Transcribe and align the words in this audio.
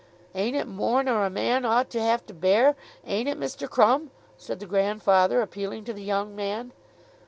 "Ain't 0.33 0.55
it 0.57 0.65
more 0.65 1.03
nor 1.03 1.27
a 1.27 1.29
man 1.29 1.63
ought 1.63 1.91
to 1.91 2.01
have 2.01 2.25
to 2.25 2.33
bear; 2.33 2.75
ain't 3.05 3.29
it, 3.29 3.39
Mr. 3.39 3.69
Crumb?" 3.69 4.09
said 4.35 4.59
the 4.59 4.65
grandfather 4.65 5.43
appealing 5.43 5.83
to 5.85 5.93
the 5.93 6.01
young 6.01 6.35
man. 6.35 6.73